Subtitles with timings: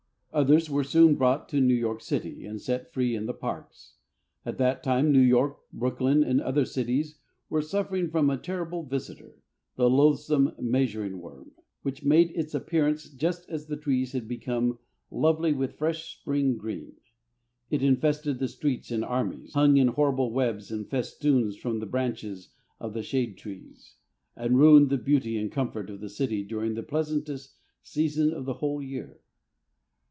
[0.33, 3.95] Others were soon brought to New York city, and set free in the parks.
[4.45, 9.41] At that time New York, Brooklyn, and other cities were suffering from a terrible visitor,
[9.75, 11.51] the loathsome measuring worm,
[11.81, 14.79] which made its appearance just as the trees had become
[15.11, 16.93] lovely with fresh spring green.
[17.69, 22.53] It infested the streets in armies, hung in horrible webs and festoons from the branches
[22.79, 23.97] of the shade trees,
[24.37, 28.53] and ruined the beauty and comfort of the city during the pleasantest season of the
[28.53, 29.19] whole year.